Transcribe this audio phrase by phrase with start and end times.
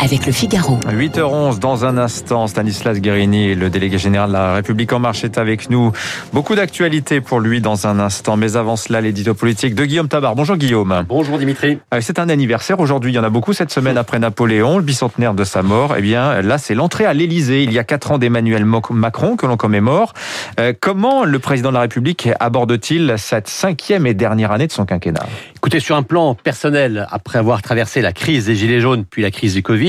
[0.00, 0.78] avec le Figaro.
[0.86, 5.38] 8h11 dans un instant, Stanislas Guérini, le délégué général de la République en marche est
[5.38, 5.92] avec nous.
[6.32, 10.34] Beaucoup d'actualités pour lui dans un instant, mais avant cela, l'édito politique de Guillaume Tabar.
[10.34, 11.04] Bonjour Guillaume.
[11.08, 11.78] Bonjour Dimitri.
[11.92, 14.84] Euh, c'est un anniversaire aujourd'hui, il y en a beaucoup cette semaine après Napoléon, le
[14.84, 15.94] bicentenaire de sa mort.
[15.96, 19.46] Eh bien là, c'est l'entrée à l'Élysée, il y a 4 ans d'Emmanuel Macron que
[19.46, 20.12] l'on commémore.
[20.60, 24.84] Euh, comment le président de la République aborde-t-il cette cinquième et dernière année de son
[24.84, 25.26] quinquennat?
[25.56, 29.30] Écoutez, sur un plan personnel, après avoir traversé la crise des Gilets jaunes puis la
[29.30, 29.83] crise du Covid,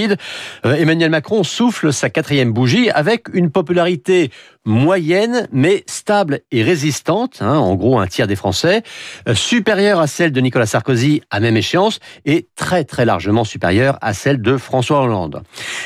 [0.66, 4.32] euh, Emmanuel Macron souffle sa quatrième bougie avec une popularité
[4.66, 8.84] moyenne mais stable et résistante, hein, en gros un tiers des Français,
[9.28, 13.98] euh, supérieure à celle de Nicolas Sarkozy à même échéance et très très largement supérieure
[14.02, 15.42] à celle de François Hollande.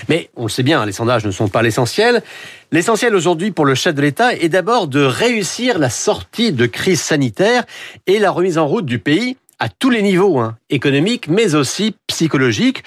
[0.07, 2.23] Mais on le sait bien, les sondages ne sont pas l'essentiel.
[2.71, 7.01] L'essentiel aujourd'hui pour le chef de l'État est d'abord de réussir la sortie de crise
[7.01, 7.63] sanitaire
[8.07, 11.95] et la remise en route du pays à tous les niveaux, hein, économiques, mais aussi
[12.07, 12.83] psychologiques.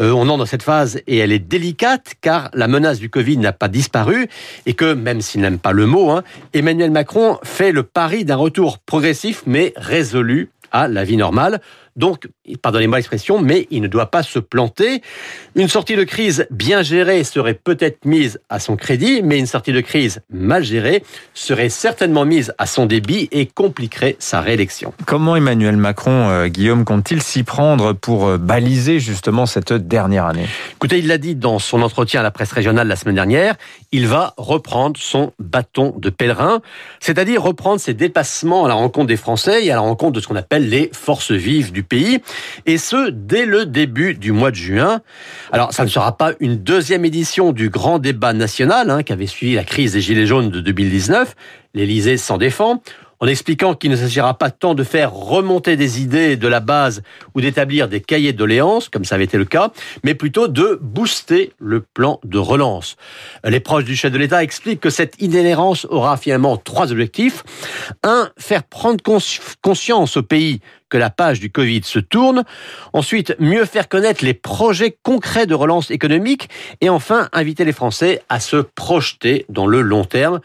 [0.00, 3.38] Euh, on entre dans cette phase et elle est délicate car la menace du Covid
[3.38, 4.28] n'a pas disparu
[4.64, 8.36] et que, même s'il n'aime pas le mot, hein, Emmanuel Macron fait le pari d'un
[8.36, 11.60] retour progressif mais résolu à la vie normale.
[11.96, 12.28] Donc,
[12.62, 15.02] pardonnez-moi l'expression, mais il ne doit pas se planter.
[15.54, 19.72] Une sortie de crise bien gérée serait peut-être mise à son crédit, mais une sortie
[19.72, 21.02] de crise mal gérée
[21.34, 24.92] serait certainement mise à son débit et compliquerait sa réélection.
[25.06, 30.46] Comment Emmanuel Macron, euh, Guillaume, compte-t-il s'y prendre pour euh, baliser justement cette dernière année?
[30.74, 33.54] Écoutez, il l'a dit dans son entretien à la presse régionale la semaine dernière,
[33.92, 36.60] il va reprendre son bâton de pèlerin,
[37.00, 40.28] c'est-à-dire reprendre ses dépassements à la rencontre des Français et à la rencontre de ce
[40.28, 42.20] qu'on appelle les forces vives du pays,
[42.66, 45.00] et ce, dès le début du mois de juin.
[45.52, 49.26] Alors, ça ne sera pas une deuxième édition du grand débat national hein, qui avait
[49.26, 51.34] suivi la crise des Gilets jaunes de 2019.
[51.74, 52.82] L'Élysée s'en défend
[53.20, 57.02] en expliquant qu'il ne s'agira pas tant de faire remonter des idées de la base
[57.34, 59.70] ou d'établir des cahiers de doléances, comme ça avait été le cas,
[60.04, 62.96] mais plutôt de booster le plan de relance.
[63.44, 67.42] Les proches du chef de l'État expliquent que cette inhérence aura finalement trois objectifs.
[68.02, 69.02] Un, faire prendre
[69.62, 72.44] conscience au pays que la page du Covid se tourne.
[72.92, 76.48] Ensuite, mieux faire connaître les projets concrets de relance économique.
[76.80, 80.40] Et enfin, inviter les Français à se projeter dans le long terme.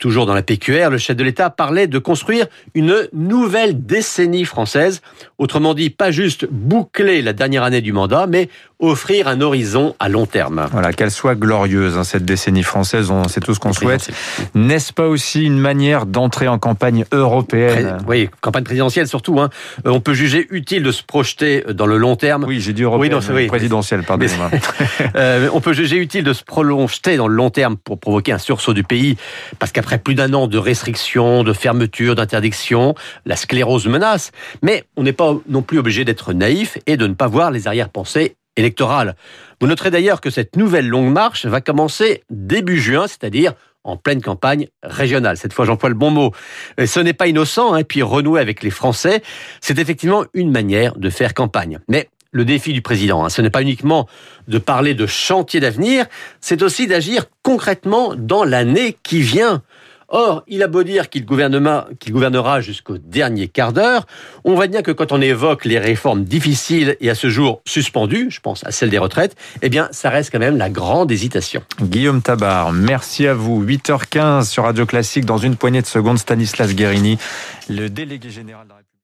[0.00, 5.00] Toujours dans la PQR, le chef de l'État parlait de construire une nouvelle décennie française.
[5.38, 8.48] Autrement dit, pas juste boucler la dernière année du mandat, mais
[8.80, 10.66] offrir un horizon à long terme.
[10.72, 14.10] Voilà, qu'elle soit glorieuse, hein, cette décennie française, c'est tout ce qu'on souhaite.
[14.56, 17.98] N'est-ce pas aussi une manière d'entrer en campagne européenne?
[18.08, 19.40] Oui, campagne présidentielle surtout.
[19.40, 19.50] Hein.
[19.84, 22.44] Euh, on peut juger utile de se projeter dans le long terme.
[22.44, 24.50] Oui, j'ai dit européenne, oui, pardonnez-moi.
[25.16, 28.38] euh, on peut juger utile de se prolonger dans le long terme pour provoquer un
[28.38, 29.16] sursaut du pays,
[29.58, 32.94] parce qu'après plus d'un an de restrictions, de fermetures, d'interdictions,
[33.24, 34.32] la sclérose menace.
[34.62, 37.66] Mais on n'est pas non plus obligé d'être naïf et de ne pas voir les
[37.66, 39.16] arrière-pensées électorale.
[39.60, 43.52] Vous noterez d'ailleurs que cette nouvelle longue marche va commencer début juin, c'est-à-dire
[43.86, 45.36] en pleine campagne régionale.
[45.36, 46.32] Cette fois, j'emploie le bon mot.
[46.76, 49.22] Et ce n'est pas innocent, hein, puis renouer avec les Français,
[49.60, 51.78] c'est effectivement une manière de faire campagne.
[51.88, 54.06] Mais le défi du président, hein, ce n'est pas uniquement
[54.48, 56.06] de parler de chantier d'avenir,
[56.40, 59.62] c'est aussi d'agir concrètement dans l'année qui vient.
[60.08, 64.06] Or, il a beau dire qu'il gouvernera jusqu'au dernier quart d'heure,
[64.44, 68.30] on voit bien que quand on évoque les réformes difficiles et à ce jour suspendues,
[68.30, 71.62] je pense à celle des retraites, eh bien, ça reste quand même la grande hésitation.
[71.80, 73.64] Guillaume Tabar, merci à vous.
[73.64, 77.18] 8h15 sur Radio Classique, dans une poignée de secondes, Stanislas Guérini,
[77.68, 78.66] le délégué général.